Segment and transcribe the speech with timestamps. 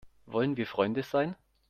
[0.25, 1.35] Wollen wir Freunde sein?